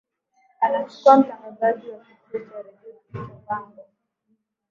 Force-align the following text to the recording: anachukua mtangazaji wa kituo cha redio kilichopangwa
anachukua 0.61 1.17
mtangazaji 1.17 1.89
wa 1.89 1.97
kituo 1.99 2.39
cha 2.47 2.57
redio 2.61 3.01
kilichopangwa 3.11 3.85